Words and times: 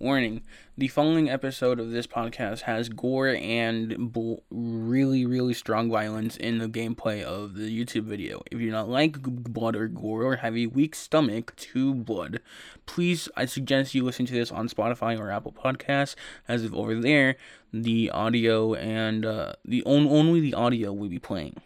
Warning 0.00 0.40
the 0.78 0.88
following 0.88 1.28
episode 1.28 1.78
of 1.78 1.90
this 1.90 2.06
podcast 2.06 2.62
has 2.62 2.88
gore 2.88 3.36
and 3.36 4.10
really, 4.50 5.26
really 5.26 5.52
strong 5.52 5.90
violence 5.90 6.38
in 6.38 6.56
the 6.56 6.70
gameplay 6.70 7.22
of 7.22 7.54
the 7.54 7.68
YouTube 7.68 8.04
video. 8.04 8.40
If 8.50 8.58
you 8.58 8.68
do 8.68 8.72
not 8.72 8.88
like 8.88 9.20
blood 9.20 9.76
or 9.76 9.88
gore 9.88 10.22
or 10.22 10.36
have 10.36 10.56
a 10.56 10.68
weak 10.68 10.94
stomach 10.94 11.54
to 11.54 11.92
blood, 11.92 12.40
please, 12.86 13.28
I 13.36 13.44
suggest 13.44 13.94
you 13.94 14.02
listen 14.02 14.24
to 14.24 14.32
this 14.32 14.50
on 14.50 14.70
Spotify 14.70 15.18
or 15.18 15.30
Apple 15.30 15.52
Podcasts, 15.52 16.14
as 16.48 16.64
if 16.64 16.72
over 16.72 16.98
there, 16.98 17.36
the 17.70 18.10
audio 18.10 18.72
and 18.72 19.26
uh, 19.26 19.52
the 19.66 19.82
on- 19.82 20.08
only 20.08 20.40
the 20.40 20.54
audio 20.54 20.94
will 20.94 21.10
be 21.10 21.18
playing. 21.18 21.56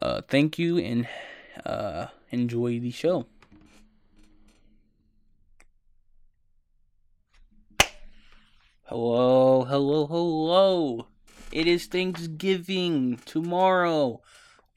Uh, 0.00 0.20
thank 0.28 0.56
you 0.56 0.78
and 0.78 1.08
uh, 1.66 2.06
enjoy 2.30 2.78
the 2.78 2.92
show. 2.92 3.26
Hello, 8.84 9.64
hello, 9.64 10.06
hello. 10.06 11.06
It 11.52 11.66
is 11.66 11.86
Thanksgiving 11.86 13.18
tomorrow. 13.24 14.20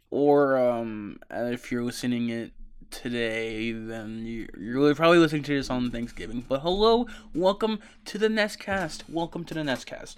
Or 0.10 0.58
um 0.58 1.20
if 1.30 1.72
you're 1.72 1.84
listening 1.84 2.30
it 2.30 2.54
today, 2.90 3.74
then 3.74 4.26
you- 4.26 4.48
you're 4.58 4.96
probably 4.96 5.18
listening 5.18 5.44
to 5.44 5.56
this 5.56 5.70
on 5.70 5.92
Thanksgiving. 5.92 6.46
But 6.48 6.62
hello, 6.62 7.06
welcome 7.34 7.80
to 8.06 8.18
the 8.18 8.30
Nestcast. 8.30 9.10
Welcome 9.10 9.44
to 9.46 9.54
the 9.54 9.62
Nestcast. 9.62 10.16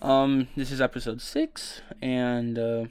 Um 0.00 0.48
this 0.56 0.70
is 0.72 0.80
episode 0.80 1.20
6 1.20 1.82
and 2.00 2.58
uh 2.58 2.86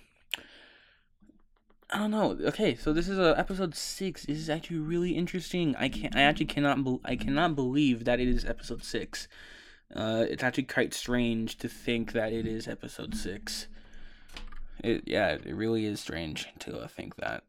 I 1.91 1.99
don't 1.99 2.11
know. 2.11 2.37
Okay, 2.47 2.75
so 2.75 2.91
this 2.93 3.07
is 3.07 3.17
uh, 3.19 3.35
episode 3.37 3.75
six. 3.75 4.25
This 4.25 4.39
is 4.39 4.49
actually 4.49 4.79
really 4.79 5.11
interesting. 5.11 5.75
I 5.77 5.87
can't. 5.87 6.15
I 6.15 6.21
actually 6.21 6.47
cannot. 6.47 6.83
Be- 6.83 6.99
I 7.05 7.15
cannot 7.15 7.55
believe 7.55 8.05
that 8.05 8.19
it 8.19 8.27
is 8.27 8.43
episode 8.43 8.83
six. 8.83 9.27
Uh, 9.93 10.25
it's 10.29 10.43
actually 10.43 10.63
quite 10.63 10.93
strange 10.93 11.57
to 11.57 11.69
think 11.69 12.13
that 12.13 12.33
it 12.33 12.45
is 12.45 12.67
episode 12.67 13.15
six. 13.15 13.67
It 14.83 15.03
yeah, 15.05 15.29
it 15.29 15.55
really 15.55 15.85
is 15.85 15.99
strange 15.99 16.47
to 16.59 16.79
uh, 16.79 16.87
think 16.87 17.15
that. 17.17 17.43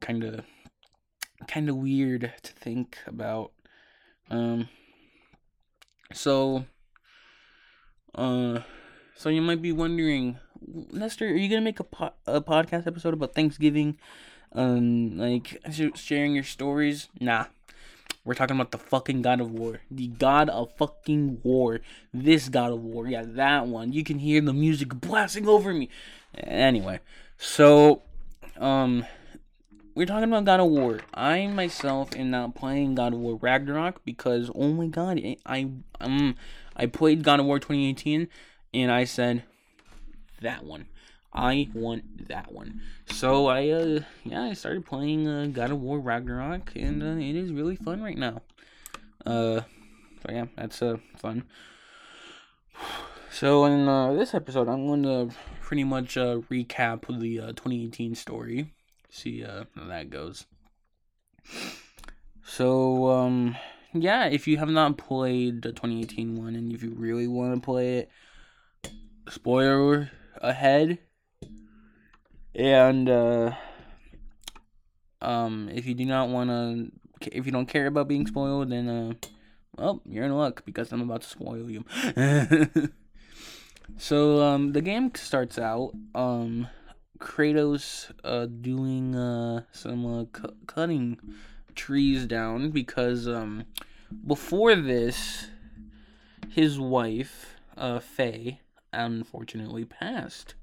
Kind 0.00 0.24
of, 0.24 0.44
kind 1.48 1.68
of 1.68 1.76
weird 1.76 2.32
to 2.42 2.52
think 2.52 2.98
about. 3.06 3.52
Um. 4.30 4.68
So. 6.12 6.64
Uh, 8.14 8.60
so 9.16 9.28
you 9.28 9.40
might 9.40 9.62
be 9.62 9.72
wondering, 9.72 10.38
Lester, 10.90 11.26
are 11.26 11.36
you 11.36 11.48
gonna 11.48 11.62
make 11.62 11.80
a 11.80 11.84
po- 11.84 12.14
a 12.26 12.40
podcast 12.40 12.86
episode 12.86 13.14
about 13.14 13.34
Thanksgiving? 13.34 13.98
Um, 14.52 15.16
like 15.16 15.62
sh- 15.72 15.94
sharing 15.94 16.34
your 16.34 16.44
stories? 16.44 17.08
Nah. 17.20 17.46
We're 18.24 18.34
talking 18.34 18.56
about 18.56 18.70
the 18.70 18.78
fucking 18.78 19.22
God 19.22 19.40
of 19.40 19.50
War. 19.50 19.80
The 19.90 20.06
God 20.06 20.48
of 20.48 20.72
fucking 20.76 21.40
War. 21.42 21.80
This 22.14 22.48
God 22.48 22.72
of 22.72 22.80
War. 22.80 23.08
Yeah, 23.08 23.24
that 23.26 23.66
one. 23.66 23.92
You 23.92 24.04
can 24.04 24.20
hear 24.20 24.40
the 24.40 24.52
music 24.52 24.90
blasting 24.90 25.48
over 25.48 25.74
me. 25.74 25.88
Anyway, 26.38 27.00
so, 27.36 28.02
um, 28.58 29.04
we're 29.94 30.06
talking 30.06 30.24
about 30.24 30.44
God 30.44 30.60
of 30.60 30.68
War. 30.68 31.00
I 31.12 31.46
myself 31.48 32.14
am 32.16 32.30
not 32.30 32.54
playing 32.54 32.94
God 32.94 33.12
of 33.12 33.18
War 33.18 33.38
Ragnarok 33.42 34.04
because, 34.04 34.50
oh 34.54 34.72
my 34.72 34.86
god, 34.86 35.20
I, 35.44 35.70
um, 36.00 36.36
I 36.76 36.86
played 36.86 37.24
God 37.24 37.40
of 37.40 37.46
War 37.46 37.58
2018 37.58 38.28
and 38.72 38.90
I 38.92 39.04
said, 39.04 39.42
that 40.40 40.64
one. 40.64 40.86
I 41.34 41.68
want 41.72 42.28
that 42.28 42.52
one. 42.52 42.80
So 43.06 43.46
I 43.46 43.70
uh 43.70 44.00
yeah, 44.24 44.42
I 44.42 44.52
started 44.52 44.84
playing 44.84 45.26
uh, 45.26 45.46
God 45.46 45.70
of 45.70 45.80
War 45.80 45.98
Ragnarok 45.98 46.72
and 46.76 47.02
uh, 47.02 47.22
it 47.22 47.36
is 47.36 47.52
really 47.52 47.76
fun 47.76 48.02
right 48.02 48.18
now. 48.18 48.42
Uh 49.24 49.62
so 50.22 50.30
yeah, 50.30 50.46
that's 50.56 50.82
uh 50.82 50.98
fun. 51.16 51.44
So 53.30 53.64
in 53.64 53.88
uh, 53.88 54.12
this 54.12 54.34
episode 54.34 54.68
I'm 54.68 54.86
going 54.86 55.04
to 55.04 55.34
pretty 55.62 55.84
much 55.84 56.16
uh 56.16 56.40
recap 56.50 57.06
the 57.18 57.40
uh, 57.40 57.46
2018 57.48 58.14
story. 58.14 58.72
See 59.08 59.42
uh 59.42 59.64
how 59.74 59.86
that 59.86 60.10
goes. 60.10 60.44
So 62.44 63.10
um 63.10 63.56
yeah, 63.94 64.26
if 64.26 64.46
you 64.46 64.58
have 64.58 64.68
not 64.68 64.98
played 64.98 65.62
the 65.62 65.72
2018 65.72 66.36
one 66.36 66.56
and 66.56 66.72
if 66.72 66.82
you 66.82 66.90
really 66.94 67.26
want 67.26 67.54
to 67.54 67.60
play 67.60 67.98
it, 67.98 68.10
spoiler 69.30 70.10
ahead 70.42 70.98
and 72.54 73.08
uh 73.08 73.52
um 75.20 75.68
if 75.72 75.86
you 75.86 75.94
do 75.94 76.04
not 76.04 76.28
want 76.28 76.50
to 76.50 76.90
if 77.36 77.46
you 77.46 77.52
don't 77.52 77.66
care 77.66 77.86
about 77.86 78.08
being 78.08 78.26
spoiled 78.26 78.70
then 78.70 78.88
uh 78.88 79.12
well 79.76 80.00
you're 80.04 80.24
in 80.24 80.36
luck 80.36 80.64
because 80.64 80.92
i'm 80.92 81.00
about 81.00 81.22
to 81.22 81.28
spoil 81.28 81.70
you. 81.70 81.84
So 83.98 84.42
um 84.42 84.72
the 84.72 84.80
game 84.80 85.14
starts 85.14 85.58
out 85.58 85.92
um 86.14 86.68
kratos 87.18 88.10
uh 88.24 88.46
doing 88.46 89.14
uh 89.14 89.62
some 89.70 90.06
uh, 90.06 90.24
cu- 90.24 90.56
cutting 90.66 91.18
trees 91.74 92.26
down 92.26 92.70
because 92.70 93.28
um 93.28 93.64
before 94.26 94.74
this 94.74 95.48
his 96.48 96.80
wife 96.80 97.56
uh 97.76 97.98
faye 97.98 98.60
unfortunately 98.92 99.84
passed 99.84 100.54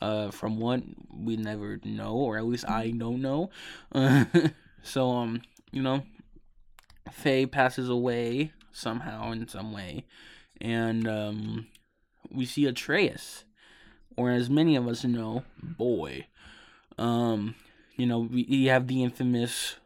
uh 0.00 0.30
from 0.30 0.58
what 0.60 0.82
we 1.12 1.36
never 1.36 1.78
know 1.84 2.12
or 2.14 2.36
at 2.36 2.44
least 2.44 2.68
i 2.68 2.90
don't 2.90 3.20
know. 3.22 3.50
Uh, 3.92 4.24
so 4.82 5.10
um 5.10 5.42
you 5.72 5.82
know 5.82 6.02
faye 7.10 7.46
passes 7.46 7.88
away 7.88 8.52
somehow 8.72 9.32
in 9.32 9.48
some 9.48 9.72
way. 9.72 10.04
And 10.60 11.06
um 11.08 11.66
we 12.30 12.44
see 12.46 12.66
atreus 12.66 13.44
or 14.16 14.30
as 14.30 14.50
many 14.50 14.76
of 14.76 14.86
us 14.88 15.04
know 15.04 15.44
boy. 15.62 16.26
Um 16.98 17.54
you 17.96 18.06
know 18.06 18.20
we, 18.20 18.46
we 18.48 18.64
have 18.66 18.86
the 18.86 19.02
infamous 19.02 19.76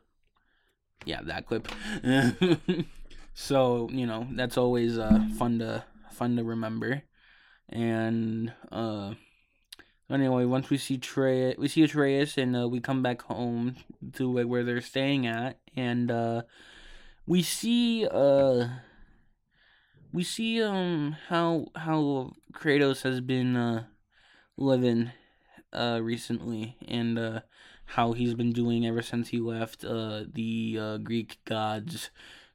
yeah 1.04 1.20
that 1.22 1.46
clip. 1.46 1.68
So 3.34 3.88
you 3.90 4.06
know 4.06 4.26
that's 4.32 4.58
always 4.58 4.98
uh 4.98 5.20
fun 5.38 5.60
to 5.60 5.84
fun 6.12 6.36
to 6.36 6.44
remember. 6.44 7.02
And 7.68 8.52
uh 8.70 9.14
anyway 10.10 10.44
once 10.44 10.70
we 10.70 10.76
see 10.76 10.98
Trey 10.98 11.54
we 11.56 11.68
see 11.68 11.82
Atreus 11.82 12.36
and 12.36 12.56
uh, 12.56 12.68
we 12.68 12.80
come 12.80 13.02
back 13.02 13.22
home 13.22 13.76
to 14.14 14.32
like, 14.32 14.46
where 14.46 14.64
they're 14.64 14.80
staying 14.80 15.26
at 15.26 15.58
and 15.76 16.10
uh 16.10 16.42
we 17.26 17.42
see 17.42 18.06
uh 18.10 18.68
we 20.12 20.24
see 20.24 20.62
um 20.62 21.16
how 21.28 21.66
how 21.76 22.32
Kratos 22.52 23.02
has 23.02 23.20
been 23.20 23.56
uh 23.56 23.84
living 24.56 25.12
uh 25.72 26.00
recently 26.02 26.76
and 26.88 27.18
uh 27.18 27.40
how 27.84 28.12
he's 28.12 28.34
been 28.34 28.52
doing 28.52 28.86
ever 28.86 29.02
since 29.02 29.28
he 29.28 29.38
left 29.38 29.84
uh 29.84 30.24
the 30.32 30.78
uh 30.80 30.96
Greek 30.98 31.38
gods 31.44 32.10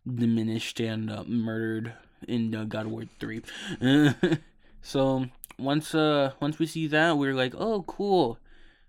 diminished 0.08 0.80
and 0.80 1.10
uh, 1.10 1.24
murdered 1.26 1.94
in 2.28 2.54
uh, 2.54 2.64
God 2.66 2.86
of 2.86 2.92
War 2.92 3.04
3 3.20 3.42
so 4.82 5.26
once 5.58 5.96
uh 5.96 6.32
once 6.40 6.60
we 6.60 6.66
see 6.66 6.88
that 6.88 7.18
we're 7.18 7.34
like 7.34 7.54
oh 7.58 7.84
cool. 7.84 8.40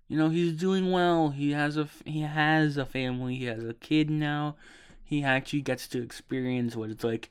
You 0.08 0.18
know 0.18 0.28
he's 0.28 0.52
doing 0.52 0.92
well. 0.92 1.30
He 1.30 1.52
has 1.52 1.76
a 1.76 1.88
he 2.04 2.20
has 2.20 2.76
a 2.76 2.86
family. 2.86 3.36
He 3.36 3.44
has 3.46 3.64
a 3.64 3.74
kid 3.74 4.10
now. 4.10 4.56
He 5.04 5.22
actually 5.22 5.62
gets 5.62 5.86
to 5.88 6.02
experience 6.02 6.76
what 6.76 6.90
it's 6.90 7.04
like. 7.04 7.30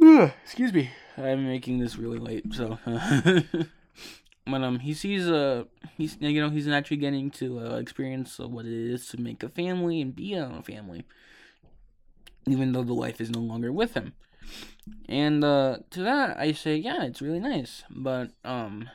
Excuse 0.42 0.72
me. 0.72 0.90
I'm 1.16 1.46
making 1.46 1.78
this 1.78 1.96
really 1.96 2.18
late 2.18 2.52
so. 2.52 2.78
But 4.46 4.62
um 4.62 4.80
he 4.80 4.92
sees 4.92 5.26
uh 5.26 5.64
he's 5.96 6.18
you 6.20 6.40
know 6.40 6.50
he's 6.50 6.68
actually 6.68 6.98
getting 6.98 7.30
to 7.32 7.60
uh, 7.60 7.76
experience 7.76 8.38
what 8.38 8.66
it 8.66 8.72
is 8.72 9.06
to 9.08 9.20
make 9.20 9.42
a 9.42 9.48
family 9.48 10.00
and 10.00 10.14
be 10.14 10.34
a 10.34 10.62
family 10.62 11.04
even 12.46 12.72
though 12.72 12.82
the 12.82 12.94
wife 12.94 13.20
is 13.20 13.30
no 13.30 13.40
longer 13.40 13.72
with 13.72 13.94
him 13.94 14.12
and 15.08 15.44
uh, 15.44 15.78
to 15.90 16.02
that, 16.02 16.38
I 16.38 16.52
say, 16.52 16.76
yeah, 16.76 17.04
it's 17.04 17.22
really 17.22 17.40
nice. 17.40 17.84
But 17.90 18.30
um, 18.44 18.90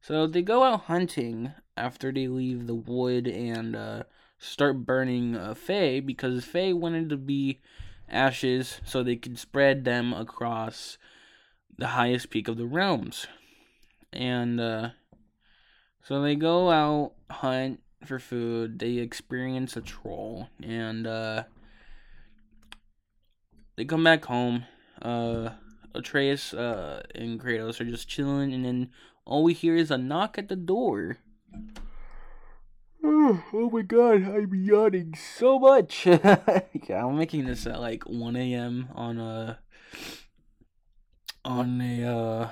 so 0.00 0.26
they 0.26 0.42
go 0.42 0.62
out 0.64 0.82
hunting 0.82 1.52
after 1.76 2.12
they 2.12 2.28
leave 2.28 2.66
the 2.66 2.74
wood 2.74 3.26
and 3.26 3.76
uh, 3.76 4.02
start 4.38 4.84
burning 4.84 5.36
uh, 5.36 5.54
Faye 5.54 6.00
because 6.00 6.44
Faye 6.44 6.72
wanted 6.72 7.08
to 7.10 7.16
be 7.16 7.58
ashes 8.08 8.80
so 8.84 9.02
they 9.02 9.16
could 9.16 9.38
spread 9.38 9.84
them 9.84 10.12
across 10.12 10.98
the 11.78 11.88
highest 11.88 12.30
peak 12.30 12.48
of 12.48 12.56
the 12.56 12.66
realms. 12.66 13.26
And 14.12 14.60
uh, 14.60 14.90
so 16.02 16.20
they 16.22 16.34
go 16.34 16.70
out 16.70 17.12
hunt 17.30 17.80
for 18.04 18.18
food. 18.18 18.78
They 18.78 18.94
experience 18.94 19.76
a 19.76 19.80
troll 19.80 20.48
and 20.62 21.06
uh, 21.06 21.44
they 23.76 23.84
come 23.84 24.02
back 24.02 24.24
home 24.24 24.64
uh 25.02 25.50
Atreus 25.94 26.54
uh 26.54 27.02
and 27.14 27.40
Kratos 27.40 27.80
are 27.80 27.84
just 27.84 28.08
chilling 28.08 28.52
and 28.52 28.64
then 28.64 28.90
all 29.24 29.44
we 29.44 29.54
hear 29.54 29.76
is 29.76 29.90
a 29.90 29.98
knock 29.98 30.38
at 30.38 30.48
the 30.48 30.56
door. 30.56 31.18
oh 33.52 33.70
my 33.72 33.82
god, 33.82 34.24
I'm 34.24 34.52
yawning 34.54 35.14
so 35.14 35.58
much. 35.58 36.06
yeah, 36.06 37.06
I'm 37.06 37.16
making 37.16 37.44
this 37.44 37.66
at 37.66 37.80
like 37.80 38.04
1 38.04 38.36
a.m. 38.36 38.88
on 38.94 39.18
a 39.18 39.58
on 41.44 41.80
a 41.80 42.04
uh 42.04 42.48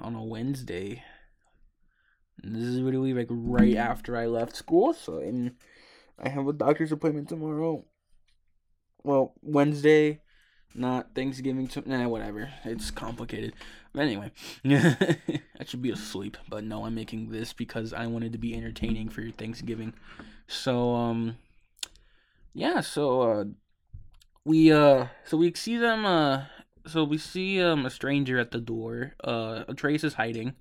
on 0.00 0.14
a 0.14 0.24
Wednesday. 0.24 1.02
And 2.42 2.54
this 2.54 2.64
is 2.64 2.78
literally 2.78 3.14
like 3.14 3.28
right 3.30 3.76
after 3.76 4.16
I 4.16 4.26
left 4.26 4.56
school, 4.56 4.92
so 4.92 5.18
and 5.18 5.56
I 6.18 6.28
have 6.28 6.46
a 6.46 6.52
doctor's 6.52 6.92
appointment 6.92 7.28
tomorrow. 7.28 7.84
Well, 9.02 9.34
Wednesday, 9.42 10.20
not 10.74 11.14
Thanksgiving. 11.14 11.68
To, 11.68 11.88
nah, 11.88 12.08
whatever. 12.08 12.50
It's 12.64 12.90
complicated. 12.90 13.54
But 13.92 14.02
anyway, 14.02 14.32
I 14.64 15.64
should 15.64 15.82
be 15.82 15.90
asleep. 15.90 16.36
But 16.48 16.64
no, 16.64 16.84
I'm 16.84 16.94
making 16.94 17.30
this 17.30 17.52
because 17.52 17.92
I 17.92 18.06
wanted 18.06 18.32
to 18.32 18.38
be 18.38 18.54
entertaining 18.54 19.08
for 19.08 19.28
Thanksgiving. 19.30 19.94
So 20.46 20.94
um, 20.94 21.36
yeah. 22.54 22.80
So 22.80 23.22
uh, 23.22 23.44
we 24.44 24.72
uh, 24.72 25.06
so 25.24 25.36
we 25.36 25.52
see 25.54 25.76
them 25.76 26.04
uh, 26.04 26.44
so 26.86 27.04
we 27.04 27.18
see 27.18 27.60
um 27.60 27.86
a 27.86 27.90
stranger 27.90 28.38
at 28.38 28.50
the 28.50 28.60
door. 28.60 29.14
Uh, 29.22 29.64
Trace 29.74 30.04
is 30.04 30.14
hiding. 30.14 30.54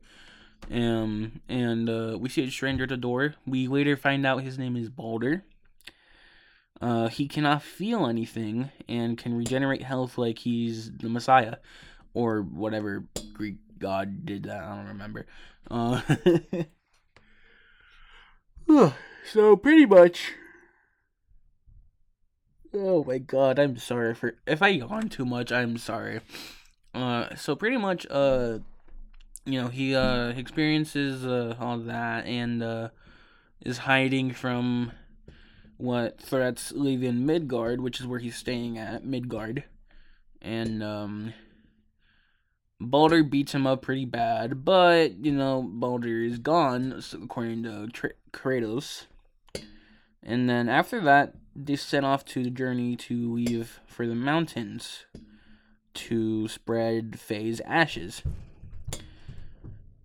Um, 0.71 1.41
and 1.47 1.89
uh, 1.89 2.17
we 2.19 2.29
see 2.29 2.43
a 2.43 2.51
stranger 2.51 2.83
at 2.83 2.89
the 2.89 2.97
door. 2.97 3.35
We 3.45 3.67
later 3.67 3.95
find 3.95 4.25
out 4.25 4.43
his 4.43 4.57
name 4.57 4.75
is 4.75 4.89
Balder. 4.89 5.43
Uh, 6.79 7.07
he 7.07 7.27
cannot 7.27 7.63
feel 7.63 8.05
anything 8.05 8.69
and 8.87 9.17
can 9.17 9.35
regenerate 9.35 9.81
health 9.81 10.17
like 10.17 10.39
he's 10.39 10.91
the 10.91 11.09
Messiah 11.09 11.55
or 12.13 12.41
whatever 12.41 13.05
Greek 13.33 13.55
god 13.79 14.25
did 14.25 14.43
that. 14.43 14.63
I 14.63 14.75
don't 14.75 14.87
remember. 14.87 15.25
Uh, 15.69 16.01
so 19.31 19.55
pretty 19.55 19.85
much. 19.85 20.33
Oh 22.73 23.03
my 23.03 23.17
god, 23.17 23.57
I'm 23.57 23.77
sorry 23.77 24.13
for 24.13 24.35
if 24.45 24.61
I 24.61 24.67
yawn 24.69 25.09
too 25.09 25.25
much. 25.25 25.51
I'm 25.51 25.77
sorry. 25.77 26.21
Uh, 26.93 27.35
so 27.35 27.55
pretty 27.55 27.77
much, 27.77 28.05
uh, 28.09 28.59
you 29.45 29.61
know, 29.61 29.69
he 29.69 29.95
uh 29.95 30.29
experiences 30.29 31.25
uh 31.25 31.55
all 31.59 31.79
that 31.79 32.25
and 32.25 32.61
uh 32.61 32.89
is 33.61 33.79
hiding 33.79 34.33
from 34.33 34.91
what 35.77 36.19
threats 36.19 36.71
in 36.71 37.25
Midgard, 37.25 37.81
which 37.81 37.99
is 37.99 38.07
where 38.07 38.19
he's 38.19 38.35
staying 38.35 38.77
at 38.77 39.05
Midgard, 39.05 39.63
and 40.41 40.83
um 40.83 41.33
Balder 42.79 43.23
beats 43.23 43.55
him 43.55 43.65
up 43.65 43.81
pretty 43.81 44.05
bad, 44.05 44.63
but 44.63 45.25
you 45.25 45.31
know 45.31 45.63
Balder 45.63 46.21
is 46.21 46.37
gone, 46.37 47.01
according 47.13 47.63
to 47.63 47.87
Tra- 47.87 48.11
Kratos. 48.31 49.05
And 50.21 50.49
then 50.49 50.69
after 50.69 51.01
that, 51.01 51.33
they 51.55 51.75
set 51.75 52.03
off 52.03 52.23
to 52.25 52.43
the 52.43 52.49
journey 52.49 52.95
to 52.97 53.33
leave 53.33 53.79
for 53.87 54.05
the 54.05 54.15
mountains 54.15 55.05
to 55.95 56.47
spread 56.47 57.19
Faye's 57.19 57.61
ashes. 57.61 58.21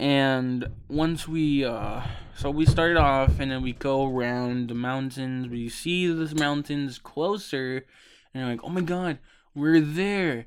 And 0.03 0.67
once 0.89 1.29
we, 1.29 1.65
uh, 1.65 2.03
so 2.37 2.51
we 2.51 2.67
start 2.67 2.97
off 2.97 3.39
and 3.39 3.53
then 3.53 3.63
we 3.63 3.73
go 3.73 4.07
around 4.07 4.69
the 4.69 4.75
mountains. 4.75 5.49
We 5.49 5.69
see 5.69 6.07
the 6.13 6.35
mountains 6.35 6.99
closer, 6.99 7.85
and 8.35 8.43
you're 8.43 8.51
like, 8.51 8.65
oh 8.65 8.69
my 8.69 8.81
god, 8.81 9.19
we're 9.55 9.81
there 9.81 10.47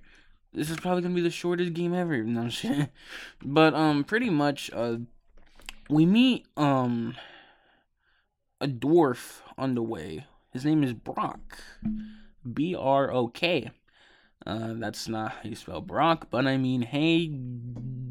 this 0.55 0.69
is 0.69 0.77
probably 0.77 1.01
gonna 1.01 1.13
be 1.13 1.21
the 1.21 1.29
shortest 1.29 1.73
game 1.73 1.93
ever. 1.93 2.23
No 2.23 2.49
shit. 2.49 2.89
But 3.43 3.73
um 3.73 4.03
pretty 4.03 4.29
much 4.29 4.71
uh 4.73 4.97
we 5.89 6.05
meet 6.05 6.45
um 6.55 7.15
a 8.61 8.67
dwarf 8.67 9.41
on 9.57 9.75
the 9.75 9.83
way. 9.83 10.25
His 10.51 10.65
name 10.65 10.83
is 10.83 10.93
Brock. 10.93 11.59
B 12.51 12.73
R 12.73 13.11
O 13.11 13.27
K. 13.27 13.71
Uh, 14.45 14.73
that's 14.75 15.07
not 15.07 15.31
how 15.31 15.49
you 15.49 15.55
spell 15.55 15.81
Brock, 15.81 16.27
but 16.29 16.45
I 16.45 16.57
mean, 16.57 16.83
hey, 16.83 17.31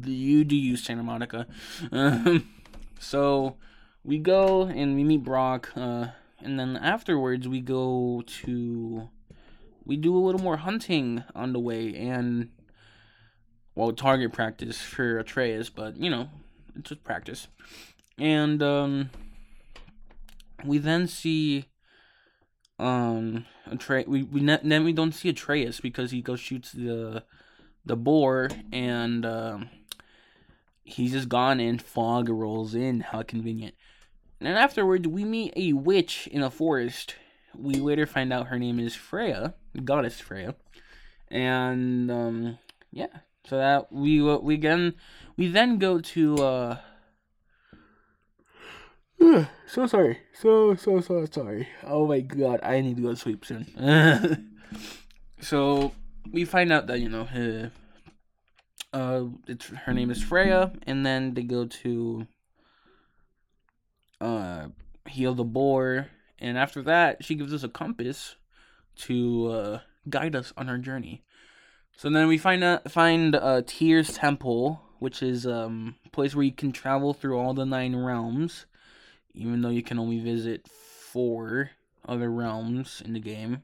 you 0.05 0.43
do 0.43 0.55
use 0.55 0.83
Santa 0.83 1.03
Monica. 1.03 1.47
Um, 1.91 2.49
so 2.99 3.55
we 4.03 4.17
go 4.17 4.63
and 4.63 4.95
we 4.95 5.03
meet 5.03 5.23
Brock, 5.23 5.71
uh, 5.75 6.07
and 6.39 6.59
then 6.59 6.75
afterwards 6.75 7.47
we 7.47 7.61
go 7.61 8.21
to 8.43 9.09
we 9.85 9.95
do 9.95 10.15
a 10.17 10.19
little 10.19 10.41
more 10.41 10.57
hunting 10.57 11.23
on 11.35 11.53
the 11.53 11.59
way 11.59 11.95
and 11.95 12.49
well 13.75 13.91
target 13.93 14.33
practice 14.33 14.81
for 14.81 15.19
Atreus, 15.19 15.69
but 15.69 15.97
you 15.97 16.09
know, 16.09 16.29
it's 16.75 16.89
just 16.89 17.03
practice. 17.03 17.47
And 18.17 18.61
um 18.61 19.09
we 20.63 20.79
then 20.79 21.07
see 21.07 21.65
um 22.79 23.45
Atreus 23.65 24.07
we, 24.07 24.23
we 24.23 24.41
ne- 24.41 24.59
then 24.63 24.83
we 24.83 24.93
don't 24.93 25.13
see 25.13 25.29
Atreus 25.29 25.79
because 25.79 26.11
he 26.11 26.21
goes 26.21 26.39
shoots 26.39 26.71
the 26.71 27.23
the 27.85 27.95
boar 27.95 28.49
and 28.71 29.25
um 29.25 29.69
he's 30.83 31.11
just 31.11 31.29
gone 31.29 31.59
and 31.59 31.81
fog 31.81 32.29
rolls 32.29 32.75
in. 32.75 33.01
How 33.01 33.23
convenient. 33.23 33.75
And 34.39 34.47
then 34.47 34.57
afterwards 34.57 35.07
we 35.07 35.23
meet 35.23 35.53
a 35.55 35.73
witch 35.73 36.27
in 36.27 36.41
a 36.41 36.49
forest 36.49 37.15
we 37.57 37.75
later 37.75 38.05
find 38.05 38.31
out 38.33 38.47
her 38.47 38.59
name 38.59 38.79
is 38.79 38.95
Freya, 38.95 39.53
goddess 39.83 40.19
Freya, 40.19 40.55
and 41.29 42.11
um, 42.11 42.59
yeah. 42.91 43.07
So 43.47 43.57
that 43.57 43.91
we 43.91 44.21
we 44.21 44.57
then 44.57 44.95
we 45.37 45.47
then 45.47 45.77
go 45.77 45.99
to 45.99 46.35
uh. 46.43 46.77
So 49.67 49.87
sorry, 49.87 50.19
so 50.33 50.75
so 50.75 51.01
so 51.01 51.25
sorry. 51.29 51.67
Oh 51.83 52.07
my 52.07 52.21
god, 52.21 52.59
I 52.63 52.81
need 52.81 52.97
to 52.97 53.03
go 53.03 53.13
sleep 53.15 53.45
soon. 53.45 54.51
so 55.39 55.93
we 56.31 56.45
find 56.45 56.71
out 56.71 56.87
that 56.87 56.99
you 56.99 57.09
know, 57.09 57.71
uh, 58.93 58.95
uh, 58.95 59.25
it's 59.47 59.67
her 59.67 59.93
name 59.93 60.11
is 60.11 60.21
Freya, 60.21 60.73
and 60.85 61.05
then 61.05 61.33
they 61.33 61.43
go 61.43 61.65
to 61.65 62.27
uh 64.21 64.67
heal 65.07 65.35
the 65.35 65.43
boar 65.43 66.07
and 66.39 66.57
after 66.57 66.81
that, 66.83 67.23
she 67.23 67.35
gives 67.35 67.53
us 67.53 67.63
a 67.63 67.69
compass 67.69 68.35
to 68.97 69.47
uh, 69.47 69.79
guide 70.09 70.35
us 70.35 70.53
on 70.57 70.69
our 70.69 70.77
journey. 70.77 71.23
So 71.97 72.09
then 72.09 72.27
we 72.27 72.37
find 72.37 72.63
a, 72.63 72.81
find 72.89 73.35
uh, 73.35 73.61
Tyr's 73.65 74.13
Temple, 74.13 74.81
which 74.99 75.23
is 75.23 75.47
um, 75.47 75.95
a 76.05 76.09
place 76.09 76.35
where 76.35 76.43
you 76.43 76.51
can 76.51 76.71
travel 76.71 77.13
through 77.13 77.37
all 77.37 77.53
the 77.53 77.65
nine 77.65 77.95
realms, 77.95 78.65
even 79.35 79.61
though 79.61 79.69
you 79.69 79.83
can 79.83 79.99
only 79.99 80.19
visit 80.19 80.67
four 80.67 81.71
other 82.07 82.31
realms 82.31 83.01
in 83.03 83.13
the 83.13 83.19
game. 83.19 83.61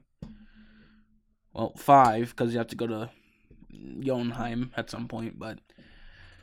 Well, 1.52 1.72
five 1.76 2.30
because 2.30 2.52
you 2.52 2.58
have 2.58 2.68
to 2.68 2.76
go 2.76 2.86
to 2.86 3.10
Jotunheim 4.00 4.72
at 4.76 4.90
some 4.90 5.08
point, 5.08 5.38
but 5.38 5.58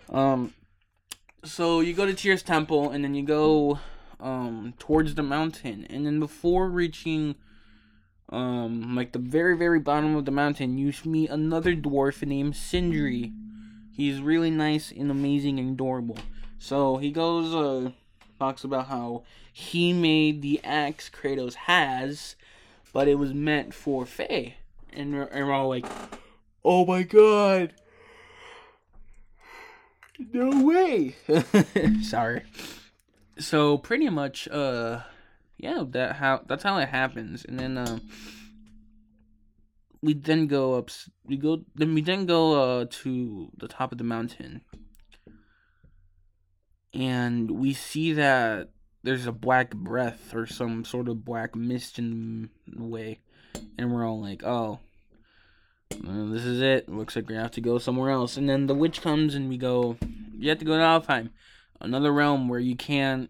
um, 0.10 0.54
so 1.44 1.80
you 1.80 1.94
go 1.94 2.06
to 2.06 2.14
Tyr's 2.14 2.44
Temple 2.44 2.92
and 2.92 3.04
then 3.04 3.16
you 3.16 3.24
go 3.24 3.80
um 4.20 4.74
towards 4.78 5.16
the 5.16 5.24
mountain 5.24 5.88
and 5.90 6.06
then 6.06 6.20
before 6.20 6.70
reaching 6.70 7.36
um 8.28 8.94
like 8.94 9.14
the 9.14 9.20
very 9.20 9.56
very 9.56 9.80
bottom 9.80 10.14
of 10.14 10.26
the 10.26 10.32
mountain 10.32 10.78
you 10.78 10.92
meet 11.06 11.30
another 11.30 11.74
dwarf 11.76 12.26
named 12.26 12.56
Sindri. 12.56 13.32
He's 13.92 14.22
really 14.22 14.50
nice 14.50 14.92
and 14.92 15.12
amazing 15.12 15.60
and 15.60 15.72
adorable. 15.72 16.18
So 16.58 16.98
he 16.98 17.12
goes 17.12 17.54
uh 17.54 17.92
talks 18.40 18.64
about 18.64 18.88
how 18.88 19.24
he 19.52 19.94
made 19.94 20.42
the 20.42 20.60
axe 20.64 21.10
Kratos 21.10 21.56
has, 21.56 22.36
but 22.94 23.08
it 23.08 23.16
was 23.16 23.34
meant 23.34 23.74
for 23.74 24.06
Faye. 24.06 24.56
And 24.92 25.14
we're, 25.14 25.24
and 25.24 25.48
we're 25.48 25.54
all 25.54 25.70
like, 25.70 25.86
oh 26.66 26.86
my 26.86 27.04
god. 27.04 27.74
No 30.34 30.66
way. 30.66 31.16
Sorry 32.02 32.44
so 33.40 33.78
pretty 33.78 34.10
much 34.10 34.48
uh 34.50 35.00
yeah 35.58 35.84
that 35.88 36.18
how 36.18 36.42
that's 36.48 36.64
how 36.64 36.78
it 36.78 36.90
happens 36.90 37.46
and 37.46 37.60
then 37.60 37.78
uh, 37.78 38.00
we 40.02 40.14
then 40.14 40.48
go 40.48 40.76
up 40.76 40.90
we 41.26 41.38
go 41.38 41.62
then 41.76 41.94
we 41.94 42.02
then 42.02 42.26
go 42.26 42.80
uh 42.80 42.86
to 42.90 43.50
the 43.58 43.68
top 43.68 43.92
of 43.92 43.98
the 43.98 44.04
mountain 44.04 44.62
and 46.94 47.52
we 47.52 47.74
see 47.74 48.14
that 48.14 48.70
there's 49.04 49.26
a 49.26 49.32
black 49.32 49.74
breath 49.74 50.34
or 50.34 50.46
some 50.46 50.84
sort 50.84 51.08
of 51.08 51.26
black 51.26 51.56
mist 51.56 52.00
in 52.00 52.50
the 52.68 52.84
way 52.84 53.20
and 53.78 53.94
we're 53.94 54.08
all 54.08 54.22
like 54.22 54.44
oh 54.44 54.80
well, 56.04 56.28
this 56.28 56.46
is 56.46 56.62
it 56.62 56.90
looks 56.90 57.16
like 57.16 57.28
we 57.28 57.36
have 57.36 57.52
to 57.52 57.62
go 57.62 57.78
somewhere 57.78 58.12
else 58.12 58.38
and 58.38 58.50
then 58.50 58.68
the 58.68 58.76
witch 58.76 59.02
comes 59.02 59.36
and 59.36 59.50
we 59.50 59.58
go 59.58 59.98
you 60.38 60.50
have 60.50 60.60
to 60.60 60.66
go 60.66 60.78
to 60.78 60.84
alfheim 60.84 61.30
another 61.82 62.12
realm 62.12 62.48
where 62.48 62.60
you 62.60 62.76
can't 62.76 63.30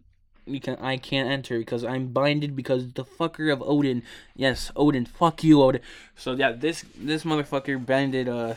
you 0.49 0.59
can 0.59 0.75
I 0.77 0.97
can't 0.97 1.29
enter 1.29 1.59
because 1.59 1.83
I'm 1.83 2.07
binded 2.07 2.55
because 2.55 2.93
the 2.93 3.05
fucker 3.05 3.51
of 3.53 3.61
Odin. 3.61 4.03
Yes, 4.35 4.71
Odin. 4.75 5.05
Fuck 5.05 5.43
you, 5.43 5.61
Odin. 5.61 5.81
So 6.15 6.33
yeah, 6.33 6.51
this 6.51 6.83
this 6.97 7.23
motherfucker 7.23 7.83
binded 7.83 8.27
uh 8.27 8.55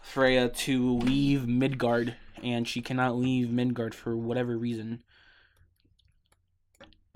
Freya 0.00 0.48
to 0.48 0.98
leave 0.98 1.46
Midgard, 1.46 2.16
and 2.42 2.66
she 2.66 2.80
cannot 2.82 3.16
leave 3.16 3.50
Midgard 3.50 3.94
for 3.94 4.16
whatever 4.16 4.56
reason. 4.56 5.02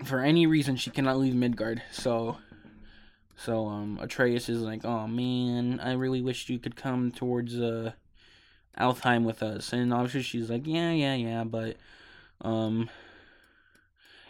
for 0.03 0.21
any 0.21 0.45
reason 0.45 0.75
she 0.75 0.89
cannot 0.89 1.17
leave 1.17 1.35
Midgard. 1.35 1.81
So 1.91 2.37
so 3.35 3.67
um 3.67 3.99
Atreus 4.01 4.49
is 4.49 4.61
like, 4.61 4.85
"Oh 4.85 5.07
man, 5.07 5.79
I 5.79 5.93
really 5.93 6.21
wish 6.21 6.49
you 6.49 6.59
could 6.59 6.75
come 6.75 7.11
towards 7.11 7.55
uh 7.59 7.93
Alfheim 8.77 9.23
with 9.23 9.41
us." 9.43 9.73
And 9.73 9.93
obviously 9.93 10.21
she's 10.23 10.49
like, 10.49 10.67
"Yeah, 10.67 10.91
yeah, 10.91 11.15
yeah, 11.15 11.43
but 11.43 11.77
um 12.41 12.89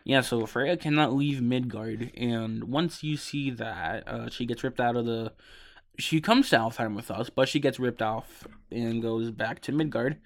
yeah, 0.04 0.22
so 0.22 0.46
Freya 0.46 0.78
cannot 0.78 1.14
leave 1.16 1.42
Midgard, 1.42 2.12
and 2.16 2.66
once 2.66 3.04
you 3.04 3.18
see 3.18 3.50
that, 3.52 4.08
uh, 4.08 4.30
she 4.30 4.46
gets 4.46 4.64
ripped 4.64 4.80
out 4.80 4.96
of 4.96 5.06
the. 5.06 5.32
She 5.98 6.22
comes 6.22 6.50
to 6.50 6.58
Alfheim 6.58 6.96
with 6.96 7.10
us, 7.10 7.30
but 7.30 7.48
she 7.50 7.60
gets 7.60 7.80
ripped 7.80 8.02
off 8.02 8.48
and 8.72 9.02
goes 9.02 9.32
back 9.32 9.62
to 9.62 9.72
Midgard. 9.72 10.18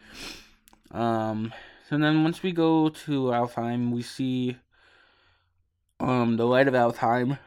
Um, 0.92 1.54
so 1.88 1.98
then 1.98 2.24
once 2.24 2.44
we 2.44 2.52
go 2.52 2.90
to 2.90 3.26
Alfheim, 3.26 3.92
we 3.92 4.02
see 4.02 4.58
um 6.00 6.38
the 6.38 6.46
light 6.46 6.68
of 6.68 6.74
Alfheim. 6.74 7.40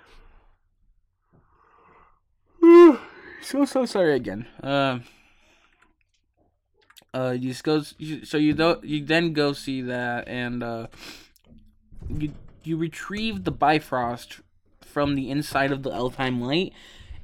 so 3.43 3.65
so 3.65 3.85
sorry 3.85 4.15
again. 4.15 4.47
Uh, 4.63 4.99
uh, 7.15 7.37
you 7.39 7.51
just 7.51 7.65
go. 7.65 7.83
So 8.25 8.39
you 8.39 8.55
don't. 8.55 8.83
You 8.85 9.05
then 9.05 9.33
go 9.33 9.53
see 9.53 9.83
that, 9.83 10.29
and 10.29 10.63
uh, 10.63 10.87
you 12.09 12.33
you 12.65 12.77
retrieve 12.77 13.45
the 13.45 13.53
Bifrost 13.53 14.41
from 14.81 15.15
the 15.15 15.31
inside 15.31 15.73
of 15.73 15.83
the 15.83 15.91
Alfheim 15.91 16.41
light, 16.41 16.73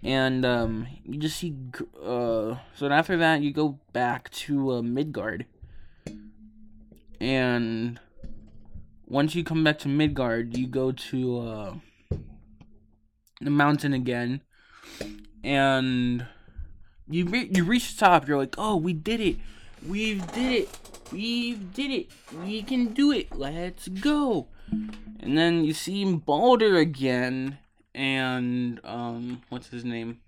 and 0.03 0.45
um, 0.45 0.87
you 1.05 1.19
just 1.19 1.39
see. 1.39 1.57
Uh, 2.03 2.57
so 2.75 2.89
after 2.91 3.17
that, 3.17 3.41
you 3.41 3.53
go 3.53 3.79
back 3.93 4.31
to 4.31 4.73
uh, 4.73 4.83
Midgard, 4.83 5.47
and 7.21 8.01
once 9.07 9.35
you 9.35 9.43
come 9.43 9.65
back 9.65 9.79
to 9.81 9.89
Midgard, 9.89 10.57
you 10.57 10.67
go 10.67 10.93
to 10.93 11.39
uh, 11.41 11.75
the 13.41 13.51
mountain 13.51 13.93
again, 13.93 14.43
and 15.43 16.27
you 17.09 17.25
re- 17.25 17.51
you 17.53 17.65
reach 17.65 17.95
the 17.95 18.01
top. 18.05 18.29
You're 18.29 18.39
like, 18.39 18.55
oh, 18.59 18.77
we 18.77 18.93
did 18.93 19.21
it. 19.21 19.37
We 19.87 20.15
did 20.15 20.53
it. 20.53 20.69
We 21.13 21.55
did 21.55 21.91
it. 21.91 22.11
We 22.45 22.63
can 22.63 22.89
do 22.89 23.13
it. 23.13 23.35
Let's 23.35 23.89
go. 23.89 24.49
And 25.21 25.37
then 25.39 25.65
you 25.65 25.73
see 25.73 26.05
Balder 26.15 26.77
again, 26.77 27.59
and 27.95 28.81
um, 28.85 29.43
what's 29.49 29.69
his 29.69 29.85
name? 29.85 30.21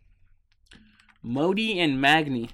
Modi 1.23 1.79
and 1.79 2.01
Magni. 2.01 2.49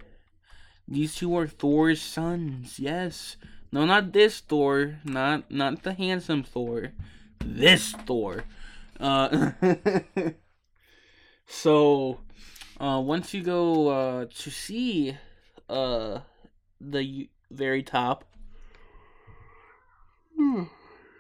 These 0.88 1.16
two 1.16 1.36
are 1.36 1.46
Thor's 1.46 2.02
sons. 2.02 2.78
Yes. 2.78 3.36
No, 3.72 3.84
not 3.84 4.12
this 4.12 4.40
Thor. 4.40 5.00
Not 5.04 5.50
not 5.50 5.82
the 5.82 5.94
handsome 5.94 6.42
Thor. 6.42 6.92
This 7.44 7.92
Thor. 7.92 8.44
Uh. 8.98 9.52
so, 11.46 12.20
uh, 12.80 13.00
once 13.04 13.34
you 13.34 13.42
go 13.42 13.88
uh, 13.88 14.26
to 14.26 14.50
see 14.50 15.16
uh 15.68 16.20
the 16.80 17.28
very 17.50 17.82
top. 17.82 18.24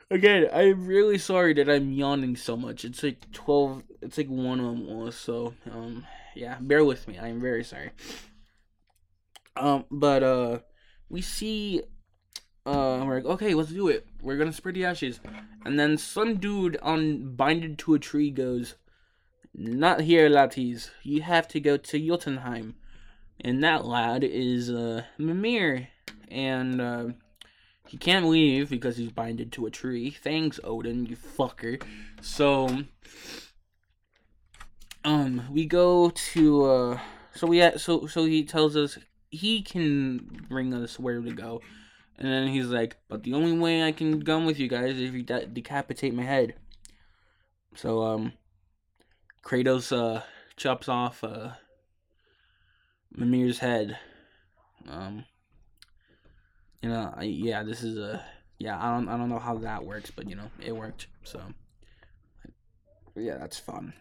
Again, 0.08 0.46
I'm 0.52 0.86
really 0.86 1.18
sorry 1.18 1.52
that 1.54 1.68
I'm 1.68 1.92
yawning 1.92 2.36
so 2.36 2.56
much. 2.56 2.84
It's 2.84 3.02
like 3.02 3.32
12, 3.32 3.82
it's 4.02 4.18
like 4.18 4.28
1 4.28 4.60
almost, 4.60 5.20
so, 5.22 5.54
um, 5.68 6.06
yeah, 6.36 6.58
bear 6.60 6.84
with 6.84 7.08
me. 7.08 7.18
I'm 7.18 7.40
very 7.40 7.64
sorry. 7.64 7.90
Um, 9.56 9.84
but, 9.90 10.22
uh, 10.22 10.58
we 11.08 11.22
see, 11.22 11.82
uh, 12.66 13.04
we're 13.04 13.16
like, 13.16 13.24
okay, 13.24 13.54
let's 13.54 13.70
do 13.70 13.88
it. 13.88 14.06
We're 14.22 14.36
gonna 14.36 14.52
spread 14.52 14.74
the 14.74 14.84
ashes. 14.84 15.20
And 15.64 15.78
then 15.78 15.96
some 15.96 16.36
dude 16.36 16.76
on 16.82 17.34
binded 17.34 17.78
to 17.80 17.94
a 17.94 17.98
tree 17.98 18.30
goes, 18.30 18.74
not 19.54 20.02
here, 20.02 20.28
latties. 20.28 20.90
You 21.02 21.22
have 21.22 21.48
to 21.48 21.60
go 21.60 21.76
to 21.76 21.98
Jotunheim. 21.98 22.74
And 23.40 23.62
that 23.62 23.84
lad 23.84 24.24
is, 24.24 24.70
uh, 24.70 25.04
Mimir. 25.18 25.88
And, 26.28 26.80
uh, 26.80 27.08
he 27.86 27.96
can't 27.96 28.26
leave 28.26 28.68
because 28.68 28.96
he's 28.96 29.12
binded 29.12 29.52
to 29.52 29.66
a 29.66 29.70
tree. 29.70 30.10
Thanks, 30.10 30.58
Odin, 30.64 31.06
you 31.06 31.16
fucker. 31.16 31.80
So, 32.20 32.84
um, 35.04 35.44
we 35.52 35.66
go 35.66 36.10
to 36.10 36.64
uh, 36.64 36.98
so 37.32 37.46
we 37.46 37.60
so 37.78 38.06
so 38.06 38.24
he 38.24 38.44
tells 38.44 38.76
us 38.76 38.98
he 39.30 39.62
can 39.62 40.46
bring 40.48 40.74
us 40.74 40.98
where 40.98 41.20
to 41.20 41.32
go, 41.32 41.60
and 42.18 42.28
then 42.28 42.48
he's 42.48 42.66
like, 42.66 42.96
but 43.08 43.22
the 43.22 43.34
only 43.34 43.58
way 43.58 43.84
I 43.84 43.92
can 43.92 44.24
come 44.24 44.46
with 44.46 44.58
you 44.58 44.68
guys 44.68 44.96
is 44.96 45.02
if 45.02 45.14
you 45.14 45.22
de- 45.22 45.46
decapitate 45.46 46.14
my 46.14 46.22
head. 46.24 46.54
So 47.74 48.02
um, 48.02 48.32
Kratos 49.44 49.96
uh 49.96 50.22
chops 50.56 50.88
off 50.88 51.22
uh 51.22 51.50
Mimir's 53.14 53.58
head. 53.58 53.98
Um 54.88 55.24
you 56.82 56.88
know, 56.88 57.12
I, 57.16 57.24
yeah, 57.24 57.62
this 57.62 57.82
is 57.82 57.98
a 57.98 58.24
yeah. 58.58 58.78
I 58.80 58.94
don't 58.94 59.08
I 59.08 59.16
don't 59.16 59.28
know 59.28 59.38
how 59.38 59.58
that 59.58 59.84
works, 59.84 60.10
but 60.10 60.28
you 60.28 60.36
know, 60.36 60.50
it 60.64 60.74
worked. 60.74 61.08
So 61.24 61.40
yeah, 63.16 63.38
that's 63.38 63.58
fun. 63.58 63.94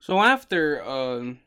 So 0.00 0.18
after 0.20 0.82
um, 0.84 1.40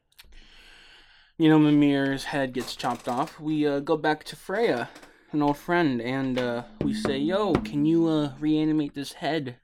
you 1.37 1.49
know, 1.49 1.59
Mimir's 1.59 2.25
head 2.25 2.53
gets 2.53 2.75
chopped 2.75 3.07
off, 3.07 3.39
we 3.39 3.67
uh, 3.67 3.79
go 3.79 3.97
back 3.97 4.23
to 4.25 4.35
Freya, 4.35 4.89
an 5.31 5.41
old 5.41 5.57
friend, 5.57 6.01
and 6.01 6.37
uh, 6.37 6.63
we 6.81 6.93
say, 6.93 7.17
"Yo, 7.17 7.53
can 7.53 7.85
you 7.85 8.07
uh, 8.07 8.33
reanimate 8.39 8.93
this 8.93 9.13
head?" 9.13 9.57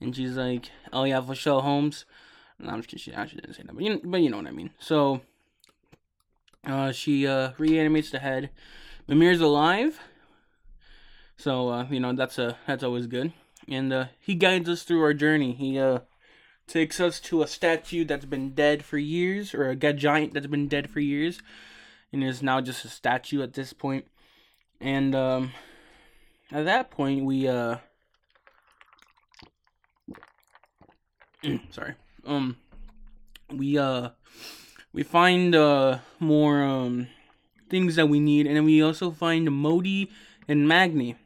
And 0.00 0.14
she's 0.14 0.36
like, 0.36 0.70
"Oh 0.92 1.04
yeah, 1.04 1.20
for 1.20 1.34
sure, 1.34 1.62
Holmes." 1.62 2.04
I'm 2.64 2.78
just 2.78 2.88
kidding. 2.88 3.02
She 3.02 3.12
actually 3.12 3.42
didn't 3.42 3.56
say 3.56 3.62
that, 3.64 3.74
but 3.74 3.84
you, 3.84 4.00
but 4.02 4.20
you 4.22 4.30
know 4.30 4.38
what 4.38 4.46
I 4.46 4.52
mean. 4.52 4.70
So, 4.78 5.20
uh, 6.66 6.92
she 6.92 7.26
uh, 7.26 7.52
reanimates 7.58 8.10
the 8.10 8.18
head. 8.20 8.50
Mimir's 9.06 9.40
alive, 9.40 10.00
so 11.36 11.68
uh, 11.68 11.86
you 11.90 12.00
know 12.00 12.12
that's 12.12 12.38
a 12.38 12.56
that's 12.66 12.82
always 12.82 13.06
good. 13.06 13.32
And 13.68 13.92
uh, 13.92 14.06
he 14.20 14.34
guides 14.34 14.68
us 14.68 14.82
through 14.82 15.02
our 15.02 15.14
journey. 15.14 15.52
He 15.52 15.78
uh, 15.78 16.00
takes 16.66 17.00
us 17.00 17.20
to 17.20 17.42
a 17.42 17.46
statue 17.46 18.04
that's 18.04 18.24
been 18.24 18.54
dead 18.54 18.84
for 18.84 18.98
years, 18.98 19.54
or 19.54 19.68
a 19.68 19.76
giant 19.76 20.34
that's 20.34 20.46
been 20.46 20.68
dead 20.68 20.88
for 20.88 21.00
years, 21.00 21.40
and 22.12 22.24
is 22.24 22.42
now 22.42 22.60
just 22.60 22.84
a 22.84 22.88
statue 22.88 23.42
at 23.42 23.52
this 23.52 23.72
point. 23.72 24.06
And 24.80 25.14
um, 25.14 25.52
at 26.52 26.64
that 26.66 26.90
point, 26.90 27.24
we 27.24 27.48
uh, 27.48 27.76
sorry, 31.70 31.94
um, 32.26 32.56
we 33.50 33.78
uh, 33.78 34.10
we 34.92 35.02
find 35.02 35.54
uh 35.54 35.98
more 36.18 36.62
um 36.62 37.08
things 37.68 37.96
that 37.96 38.08
we 38.08 38.20
need, 38.20 38.46
and 38.46 38.56
then 38.56 38.64
we 38.64 38.82
also 38.82 39.10
find 39.10 39.50
Modi 39.50 40.10
and 40.48 40.68
Magni. 40.68 41.16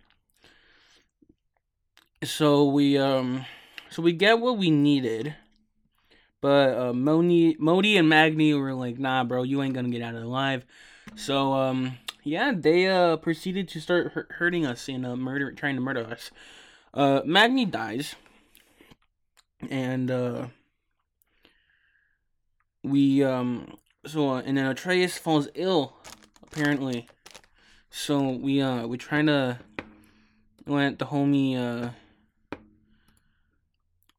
So 2.22 2.64
we 2.68 2.98
um 2.98 3.46
so 3.90 4.02
we 4.02 4.12
get 4.12 4.40
what 4.40 4.58
we 4.58 4.70
needed. 4.70 5.34
But 6.40 6.76
uh 6.76 6.92
modi 6.92 7.56
modi 7.58 7.96
and 7.96 8.08
magni 8.08 8.54
were 8.54 8.74
like 8.74 8.98
nah 8.98 9.24
bro 9.24 9.42
you 9.42 9.62
ain't 9.62 9.74
gonna 9.74 9.90
get 9.90 10.00
out 10.02 10.14
alive 10.14 10.64
so 11.14 11.52
um 11.52 11.98
yeah 12.24 12.52
they 12.54 12.86
uh 12.86 13.16
proceeded 13.16 13.68
to 13.68 13.80
start 13.80 14.12
hurting 14.38 14.66
us 14.66 14.88
and 14.88 15.06
uh 15.06 15.16
murder 15.16 15.52
trying 15.52 15.74
to 15.74 15.80
murder 15.80 16.04
us. 16.04 16.30
Uh 16.94 17.20
magni 17.24 17.64
dies. 17.64 18.14
And 19.68 20.10
uh 20.10 20.48
we 22.82 23.22
um 23.22 23.76
so 24.06 24.30
uh, 24.30 24.42
and 24.44 24.56
then 24.56 24.66
atreus 24.66 25.18
falls 25.18 25.48
ill 25.54 25.96
apparently. 26.42 27.08
So 27.90 28.30
we 28.30 28.60
uh 28.60 28.86
we 28.86 28.96
trying 28.96 29.26
to 29.26 29.58
let 30.66 30.98
the 30.98 31.06
homie 31.06 31.56
uh 31.56 31.90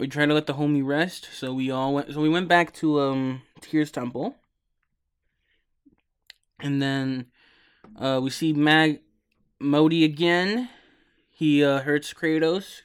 we 0.01 0.07
tried 0.07 0.25
to 0.25 0.33
let 0.33 0.47
the 0.47 0.55
homie 0.55 0.83
rest, 0.83 1.29
so 1.31 1.53
we 1.53 1.69
all 1.69 1.93
went. 1.93 2.11
So 2.11 2.21
we 2.21 2.27
went 2.27 2.47
back 2.47 2.73
to 2.75 2.99
um 2.99 3.43
Tyr's 3.61 3.91
temple, 3.91 4.35
and 6.59 6.81
then 6.81 7.27
uh, 7.97 8.19
we 8.21 8.29
see 8.29 8.53
Mag 8.53 9.01
Modi 9.59 10.03
again. 10.03 10.69
He 11.29 11.63
uh, 11.63 11.79
hurts 11.79 12.13
Kratos, 12.13 12.81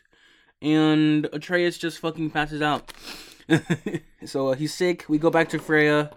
and 0.63 1.29
Atreus 1.33 1.79
just 1.79 1.99
fucking 1.99 2.31
passes 2.31 2.63
out. 2.63 2.93
so 4.25 4.49
uh, 4.49 4.55
he's 4.55 4.75
sick. 4.75 5.05
We 5.09 5.19
go 5.19 5.31
back 5.31 5.49
to 5.51 5.59
Freya, 5.59 6.11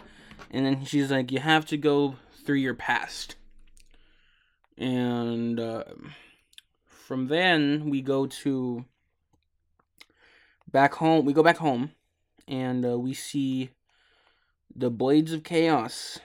and 0.52 0.66
then 0.66 0.86
she's 0.86 1.12
like, 1.12 1.32
"You 1.32 1.40
have 1.40 1.66
to 1.68 1.78
go 1.78 2.16
through 2.46 2.58
your 2.58 2.76
past." 2.76 3.36
And 4.78 5.60
uh, 5.60 5.84
from 6.86 7.28
then 7.28 7.90
we 7.90 8.02
go 8.02 8.28
to 8.28 8.86
back 10.72 10.94
home, 10.96 11.26
we 11.26 11.34
go 11.34 11.44
back 11.44 11.58
home, 11.58 11.92
and 12.48 12.86
uh, 12.86 12.98
we 12.98 13.14
see 13.14 13.72
the 14.76 14.90
Blades 14.90 15.34
of 15.34 15.44
Chaos. 15.44 16.20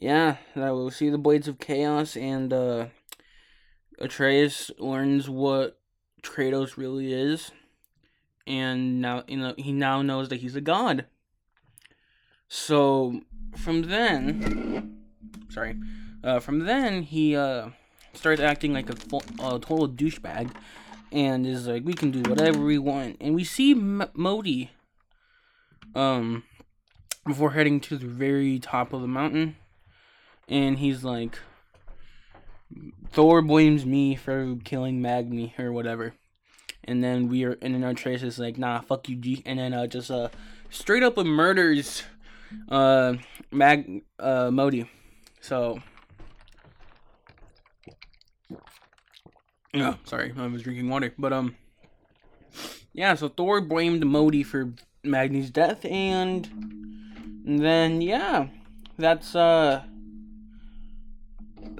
Yeah, 0.00 0.38
we'll 0.56 0.90
see 0.90 1.10
the 1.10 1.18
Blades 1.18 1.46
of 1.46 1.60
Chaos, 1.60 2.16
and 2.16 2.54
uh, 2.54 2.86
Atreus 3.98 4.70
learns 4.78 5.28
what 5.28 5.78
Kratos 6.22 6.78
really 6.78 7.12
is, 7.12 7.50
and 8.46 9.02
now 9.02 9.24
you 9.28 9.36
know 9.36 9.52
he 9.58 9.72
now 9.72 10.00
knows 10.00 10.30
that 10.30 10.40
he's 10.40 10.56
a 10.56 10.62
god. 10.62 11.04
So 12.48 13.20
from 13.54 13.82
then, 13.82 15.02
sorry, 15.50 15.76
uh, 16.24 16.40
from 16.40 16.60
then 16.60 17.02
he 17.02 17.36
uh, 17.36 17.68
starts 18.14 18.40
acting 18.40 18.72
like 18.72 18.88
a, 18.88 18.94
a 18.94 19.58
total 19.58 19.86
douchebag, 19.86 20.50
and 21.12 21.46
is 21.46 21.66
like, 21.66 21.84
we 21.84 21.92
can 21.92 22.10
do 22.10 22.28
whatever 22.28 22.60
we 22.60 22.78
want. 22.78 23.18
And 23.20 23.34
we 23.34 23.44
see 23.44 23.72
M- 23.72 24.08
Modi, 24.14 24.70
um, 25.94 26.44
before 27.26 27.50
heading 27.50 27.80
to 27.80 27.98
the 27.98 28.06
very 28.06 28.58
top 28.58 28.94
of 28.94 29.02
the 29.02 29.08
mountain, 29.08 29.56
and 30.50 30.78
he's 30.78 31.04
like, 31.04 31.38
Thor 33.10 33.40
blames 33.40 33.86
me 33.86 34.16
for 34.16 34.56
killing 34.64 35.00
Magni 35.00 35.54
or 35.58 35.72
whatever. 35.72 36.14
And 36.84 37.02
then 37.02 37.28
we 37.28 37.44
are, 37.44 37.56
and 37.62 37.74
then 37.74 37.84
Atreus 37.84 38.22
is 38.22 38.38
like, 38.38 38.58
nah, 38.58 38.80
fuck 38.80 39.08
you, 39.08 39.16
G. 39.16 39.42
And 39.46 39.58
then 39.58 39.72
uh, 39.72 39.86
just 39.86 40.10
uh, 40.10 40.28
straight 40.70 41.02
up 41.02 41.16
murders 41.16 42.02
uh, 42.68 43.14
Mag 43.50 44.02
uh, 44.18 44.50
Modi. 44.50 44.90
So, 45.40 45.80
yeah, 49.72 49.94
sorry, 50.04 50.32
I 50.36 50.46
was 50.46 50.62
drinking 50.62 50.88
water. 50.88 51.14
But 51.18 51.32
um, 51.32 51.56
yeah. 52.92 53.14
So 53.14 53.28
Thor 53.28 53.60
blamed 53.60 54.04
Modi 54.04 54.42
for 54.42 54.72
Magni's 55.04 55.50
death, 55.50 55.84
and 55.84 56.48
then 57.44 58.00
yeah, 58.00 58.48
that's 58.98 59.34
uh 59.34 59.84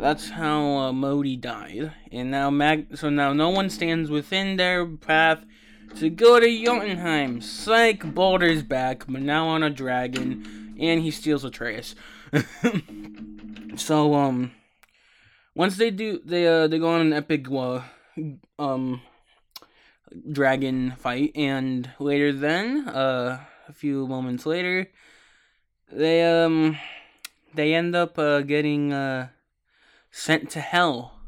that's 0.00 0.30
how 0.30 0.62
uh, 0.76 0.92
Modi 0.92 1.37
died. 1.37 1.92
And 2.11 2.30
now 2.30 2.50
Mag 2.50 2.97
so 2.97 3.11
now 3.11 3.33
no 3.33 3.50
one 3.50 3.71
stands 3.71 4.11
within 4.11 4.57
their 4.57 4.87
path 4.87 5.45
to 5.97 6.09
go 6.09 6.40
to 6.40 6.64
Jotunheim. 6.64 7.40
Psych 7.40 8.14
Balder's 8.14 8.62
back, 8.62 9.04
but 9.09 9.23
now 9.23 9.47
on 9.49 9.62
a 9.62 9.71
dragon, 9.71 10.75
and 10.78 11.02
he 11.02 11.11
steals 11.11 11.45
Atreus. 11.45 11.95
so 13.76 14.14
um 14.14 14.52
once 15.54 15.76
they 15.76 15.90
do 15.90 16.21
they 16.25 16.47
uh 16.47 16.66
they 16.66 16.78
go 16.78 16.88
on 16.88 17.00
an 17.00 17.12
epic 17.12 17.50
uh, 17.50 17.83
um 18.59 19.02
dragon 20.30 20.92
fight 20.99 21.33
and 21.35 21.90
later 21.99 22.33
then 22.33 22.88
uh 22.88 23.40
a 23.69 23.73
few 23.73 24.07
moments 24.07 24.47
later 24.47 24.88
they 25.90 26.23
um 26.25 26.76
they 27.54 27.75
end 27.75 27.95
up 27.95 28.19
uh 28.19 28.40
getting 28.42 28.92
uh 28.92 29.28
sent 30.11 30.50
to 30.50 30.61
hell. 30.61 31.21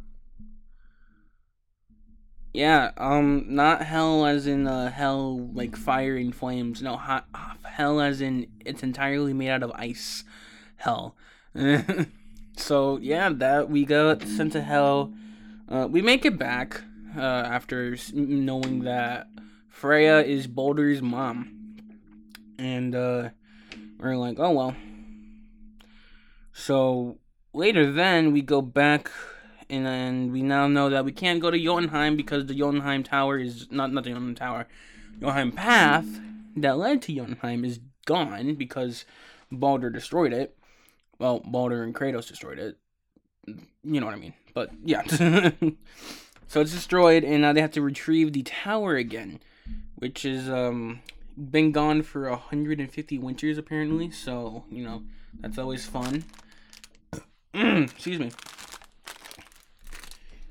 Yeah, 2.52 2.90
um, 2.98 3.46
not 3.48 3.82
hell 3.82 4.26
as 4.26 4.46
in 4.46 4.66
uh, 4.66 4.90
hell 4.90 5.48
like 5.54 5.74
fire 5.74 6.16
and 6.16 6.34
flames. 6.34 6.82
No, 6.82 6.96
hot, 6.96 7.26
hell 7.64 8.00
as 8.00 8.20
in 8.20 8.48
it's 8.60 8.82
entirely 8.82 9.32
made 9.32 9.50
out 9.50 9.62
of 9.62 9.72
ice. 9.72 10.24
Hell. 10.76 11.16
so 12.56 12.98
yeah, 12.98 13.30
that 13.30 13.70
we 13.70 13.84
got 13.84 14.22
sent 14.22 14.52
to 14.52 14.60
hell. 14.60 15.14
Uh, 15.68 15.88
we 15.90 16.02
make 16.02 16.26
it 16.26 16.38
back 16.38 16.82
uh, 17.16 17.20
after 17.20 17.96
knowing 18.12 18.80
that 18.80 19.28
Freya 19.68 20.22
is 20.22 20.46
Balder's 20.46 21.00
mom, 21.00 21.78
and 22.58 22.94
uh, 22.94 23.30
we're 23.98 24.16
like, 24.16 24.38
oh 24.38 24.50
well. 24.50 24.76
So 26.52 27.18
later 27.52 27.90
then 27.90 28.32
we 28.32 28.42
go 28.42 28.62
back 28.62 29.10
and 29.68 29.86
then 29.86 30.32
we 30.32 30.42
now 30.42 30.66
know 30.66 30.90
that 30.90 31.04
we 31.04 31.12
can't 31.12 31.40
go 31.40 31.50
to 31.50 31.58
Jotunheim 31.58 32.16
because 32.16 32.46
the 32.46 32.54
Jotunheim 32.54 33.02
Tower 33.02 33.38
is 33.38 33.68
not 33.70 33.92
not 33.92 34.04
the 34.04 34.10
Jotunheim 34.10 34.34
Tower. 34.34 34.66
Jotunheim 35.18 35.52
Path 35.52 36.06
that 36.56 36.76
led 36.76 37.02
to 37.02 37.14
Jotunheim 37.14 37.64
is 37.64 37.80
gone 38.04 38.54
because 38.54 39.04
Balder 39.50 39.90
destroyed 39.90 40.32
it. 40.32 40.56
Well, 41.18 41.40
Balder 41.40 41.82
and 41.82 41.94
Kratos 41.94 42.28
destroyed 42.28 42.58
it. 42.58 42.76
You 43.46 44.00
know 44.00 44.06
what 44.06 44.14
I 44.14 44.18
mean. 44.18 44.34
But 44.54 44.70
yeah. 44.84 45.02
so 46.48 46.60
it's 46.60 46.72
destroyed 46.72 47.24
and 47.24 47.42
now 47.42 47.52
they 47.52 47.60
have 47.60 47.72
to 47.72 47.82
retrieve 47.82 48.32
the 48.32 48.42
tower 48.42 48.96
again, 48.96 49.40
which 49.96 50.24
is 50.24 50.50
um 50.50 51.00
been 51.36 51.72
gone 51.72 52.02
for 52.02 52.28
150 52.28 53.18
winters 53.18 53.56
apparently. 53.56 54.10
So, 54.10 54.64
you 54.70 54.84
know, 54.84 55.02
that's 55.40 55.58
always 55.58 55.86
fun. 55.86 56.24
Excuse 57.54 58.18
me. 58.18 58.30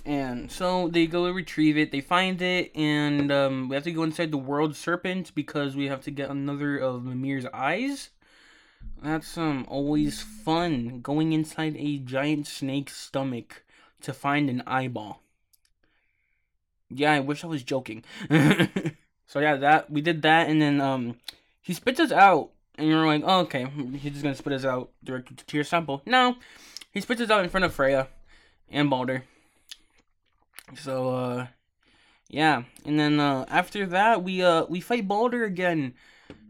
And 0.05 0.51
so 0.51 0.87
they 0.87 1.05
go 1.05 1.29
retrieve 1.29 1.77
it. 1.77 1.91
They 1.91 2.01
find 2.01 2.41
it, 2.41 2.75
and 2.75 3.31
um, 3.31 3.69
we 3.69 3.75
have 3.75 3.83
to 3.83 3.91
go 3.91 4.03
inside 4.03 4.31
the 4.31 4.37
world 4.37 4.75
serpent 4.75 5.33
because 5.35 5.75
we 5.75 5.87
have 5.87 6.01
to 6.01 6.11
get 6.11 6.29
another 6.29 6.77
of 6.77 7.03
Mimir's 7.03 7.45
eyes. 7.53 8.09
That's 9.03 9.37
um 9.37 9.65
always 9.67 10.21
fun 10.21 11.01
going 11.01 11.33
inside 11.33 11.75
a 11.77 11.97
giant 11.97 12.47
snake's 12.47 12.95
stomach 12.95 13.63
to 14.01 14.13
find 14.13 14.49
an 14.49 14.63
eyeball. 14.67 15.21
Yeah, 16.89 17.13
I 17.13 17.19
wish 17.19 17.43
I 17.43 17.47
was 17.47 17.63
joking. 17.63 18.03
so 19.27 19.39
yeah, 19.39 19.55
that 19.55 19.89
we 19.89 20.01
did 20.01 20.21
that, 20.23 20.49
and 20.49 20.61
then 20.61 20.81
um 20.81 21.17
he 21.61 21.73
spits 21.73 21.99
us 21.99 22.11
out, 22.11 22.51
and 22.81 22.89
you're 22.89 23.05
like, 23.05 23.21
oh, 23.23 23.41
okay, 23.41 23.67
he's 23.93 24.13
just 24.13 24.23
gonna 24.23 24.35
spit 24.35 24.53
us 24.53 24.65
out 24.65 24.89
directly 25.03 25.35
to 25.35 25.45
Tyr's 25.45 25.69
Temple. 25.69 26.01
No, 26.05 26.35
he 26.91 26.99
spits 26.99 27.21
us 27.21 27.29
out 27.29 27.43
in 27.43 27.49
front 27.49 27.63
of 27.63 27.73
Freya 27.73 28.07
and 28.71 28.89
Balder. 28.89 29.23
So 30.75 31.09
uh 31.09 31.47
yeah, 32.27 32.63
and 32.83 32.99
then 32.99 33.19
uh 33.19 33.45
after 33.49 33.85
that 33.85 34.23
we 34.23 34.41
uh 34.41 34.65
we 34.65 34.81
fight 34.81 35.07
Balder 35.07 35.43
again. 35.43 35.93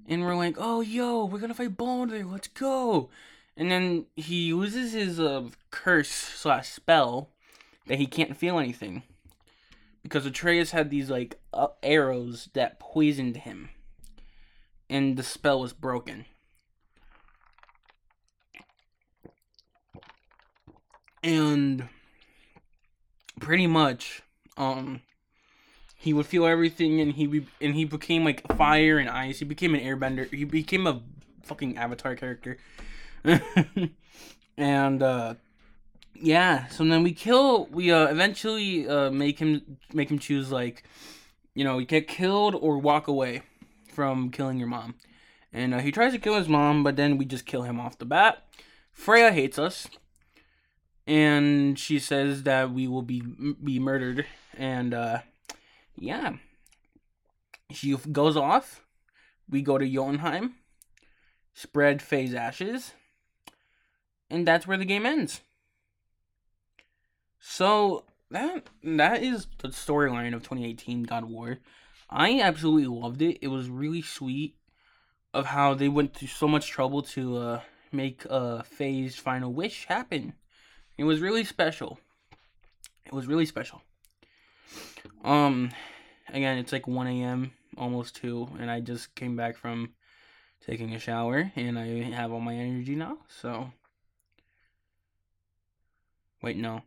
And 0.08 0.24
we're 0.24 0.36
like, 0.36 0.56
"Oh, 0.58 0.82
yo, 0.82 1.26
we're 1.26 1.40
to 1.40 1.54
fight 1.54 1.78
Balder. 1.78 2.26
Let's 2.26 2.48
go." 2.48 3.10
And 3.56 3.70
then 3.70 4.06
he 4.16 4.48
uses 4.48 4.94
his 4.94 5.20
uh 5.20 5.50
curse 5.70 6.10
slash 6.10 6.70
spell 6.70 7.30
that 7.88 8.00
he 8.00 8.08
can't 8.08 8.38
feel 8.38 8.58
anything. 8.58 9.04
Because 10.02 10.26
Atreus 10.26 10.72
had 10.72 10.90
these 10.90 11.10
like 11.10 11.40
arrows 11.84 12.50
that 12.54 12.80
poisoned 12.80 13.38
him. 13.38 13.70
And 14.92 15.18
the 15.18 15.24
spell 15.24 15.60
was 15.60 15.74
broken. 15.74 16.26
and 21.24 21.88
pretty 23.40 23.68
much 23.68 24.22
um 24.58 25.02
he 25.96 26.14
would 26.14 26.26
feel 26.26 26.46
everything 26.48 27.00
and 27.00 27.14
he 27.14 27.28
be, 27.28 27.46
and 27.60 27.76
he 27.76 27.86
became 27.86 28.26
like 28.26 28.42
fire 28.58 28.98
and 28.98 29.08
ice. 29.08 29.38
He 29.38 29.46
became 29.46 29.76
an 29.76 29.82
airbender. 29.82 30.28
He 30.34 30.46
became 30.46 30.88
a 30.88 31.00
fucking 31.44 31.78
avatar 31.78 32.16
character. 32.16 32.58
And 34.58 35.02
uh 35.02 35.36
yeah 36.14 36.68
so 36.68 36.84
then 36.84 37.02
we 37.02 37.14
kill 37.14 37.66
we 37.68 37.92
uh 37.92 38.06
eventually 38.08 38.88
uh 38.88 39.10
make 39.10 39.40
him 39.40 39.78
make 39.94 40.12
him 40.12 40.20
choose 40.20 40.52
like 40.52 40.84
you 41.56 41.64
know 41.64 41.80
get 41.82 42.08
killed 42.08 42.54
or 42.54 42.78
walk 42.78 43.08
away 43.08 43.42
from 43.92 44.30
killing 44.30 44.58
your 44.58 44.68
mom. 44.68 44.96
And 45.54 45.74
uh, 45.74 45.80
he 45.80 45.92
tries 45.92 46.14
to 46.14 46.20
kill 46.20 46.36
his 46.36 46.48
mom 46.48 46.84
but 46.84 46.96
then 46.96 47.18
we 47.18 47.26
just 47.26 47.46
kill 47.46 47.64
him 47.64 47.80
off 47.80 47.98
the 47.98 48.06
bat. 48.06 48.46
Freya 48.92 49.32
hates 49.32 49.60
us 49.60 49.88
and 51.08 51.78
she 51.78 52.00
says 52.00 52.44
that 52.44 52.72
we 52.72 52.88
will 52.88 53.02
be 53.02 53.22
be 53.64 53.80
murdered. 53.80 54.26
And 54.58 54.94
uh 54.94 55.20
yeah. 55.98 56.34
She 57.72 57.96
goes 57.96 58.36
off. 58.36 58.84
We 59.50 59.62
go 59.62 59.78
to 59.78 59.88
Jotunheim. 59.88 60.56
Spread 61.54 62.02
Faye's 62.02 62.34
ashes. 62.34 62.94
And 64.30 64.48
that's 64.48 64.66
where 64.66 64.78
the 64.78 64.86
game 64.86 65.06
ends. 65.06 65.42
So 67.40 68.06
that 68.30 68.68
that 68.84 69.22
is 69.22 69.48
the 69.60 69.70
storyline 69.70 70.34
of 70.34 70.44
2018 70.44 71.04
God 71.04 71.24
of 71.24 71.30
War 71.30 71.58
I 72.12 72.40
absolutely 72.42 72.88
loved 72.88 73.22
it 73.22 73.40
it 73.42 73.48
was 73.48 73.70
really 73.70 74.02
sweet 74.02 74.56
of 75.34 75.48
how 75.48 75.74
they 75.74 75.88
went 75.88 76.14
through 76.14 76.28
so 76.28 76.48
much 76.48 76.70
trouble 76.70 77.02
to 77.02 77.38
uh 77.38 77.62
make 77.92 78.26
a 78.30 78.64
Faye's 78.64 79.16
final 79.16 79.54
wish 79.54 79.86
happen 79.86 80.34
it 81.02 81.06
was 81.06 81.20
really 81.20 81.44
special. 81.44 82.00
It 83.06 83.12
was 83.12 83.26
really 83.26 83.48
special. 83.48 83.82
Um, 85.24 85.72
again, 86.30 86.60
it's 86.60 86.72
like 86.72 86.88
1 86.88 87.08
a.m., 87.08 87.54
almost 87.76 88.16
2, 88.18 88.50
and 88.60 88.70
I 88.70 88.82
just 88.82 89.16
came 89.16 89.36
back 89.36 89.58
from 89.58 89.94
taking 90.64 90.94
a 90.94 91.00
shower, 91.00 91.52
and 91.56 91.80
I 91.80 91.88
have 92.12 92.32
all 92.32 92.40
my 92.40 92.56
energy 92.56 92.96
now, 92.96 93.18
so. 93.28 93.72
Wait, 96.44 96.58
no. 96.58 96.84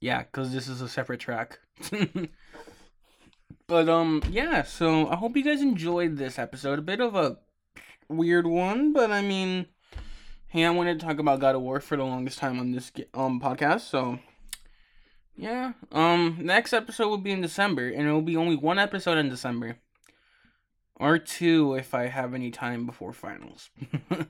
Yeah, 0.00 0.24
because 0.24 0.52
this 0.52 0.68
is 0.68 0.82
a 0.82 0.88
separate 0.88 1.20
track. 1.20 1.58
but, 3.72 3.88
um, 3.88 4.22
yeah, 4.28 4.64
so 4.64 5.08
I 5.08 5.16
hope 5.16 5.34
you 5.34 5.42
guys 5.42 5.62
enjoyed 5.62 6.18
this 6.18 6.38
episode. 6.38 6.78
A 6.78 6.82
bit 6.82 7.00
of 7.00 7.14
a 7.14 7.38
weird 8.06 8.46
one, 8.46 8.92
but 8.92 9.10
I 9.10 9.22
mean 9.22 9.64
Hey, 10.48 10.66
I 10.66 10.70
wanted 10.70 11.00
to 11.00 11.06
talk 11.06 11.18
about 11.18 11.40
God 11.40 11.54
of 11.54 11.62
War 11.62 11.80
for 11.80 11.96
the 11.96 12.04
longest 12.04 12.38
time 12.38 12.60
on 12.60 12.72
this 12.72 12.92
um 13.14 13.40
podcast, 13.40 13.88
so 13.88 14.18
Yeah. 15.34 15.72
Um. 15.90 16.36
Next 16.42 16.74
episode 16.74 17.08
will 17.08 17.16
be 17.16 17.30
in 17.30 17.40
December, 17.40 17.88
and 17.88 18.06
it 18.06 18.12
will 18.12 18.20
be 18.20 18.36
only 18.36 18.56
one 18.56 18.78
episode 18.78 19.16
in 19.16 19.30
December, 19.30 19.78
or 20.96 21.16
two 21.16 21.74
if 21.74 21.94
I 21.94 22.08
have 22.08 22.34
any 22.34 22.50
time 22.50 22.84
before 22.84 23.14
finals. 23.14 23.70
but 24.10 24.28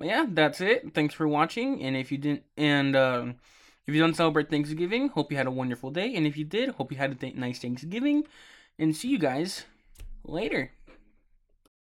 yeah, 0.00 0.26
that's 0.28 0.60
it. 0.60 0.92
Thanks 0.92 1.14
for 1.14 1.28
watching, 1.28 1.80
and 1.80 1.96
if 1.96 2.10
you 2.10 2.18
didn't, 2.18 2.42
and 2.56 2.96
um, 2.96 3.36
if 3.86 3.94
you 3.94 4.00
don't 4.00 4.16
celebrate 4.16 4.50
Thanksgiving, 4.50 5.10
hope 5.10 5.30
you 5.30 5.38
had 5.38 5.46
a 5.46 5.52
wonderful 5.52 5.92
day, 5.92 6.16
and 6.16 6.26
if 6.26 6.36
you 6.36 6.44
did, 6.44 6.70
hope 6.70 6.90
you 6.90 6.98
had 6.98 7.12
a 7.12 7.14
th- 7.14 7.36
nice 7.36 7.60
Thanksgiving, 7.60 8.24
and 8.82 8.96
see 8.96 9.06
you 9.06 9.18
guys 9.18 9.64
later. 10.24 10.72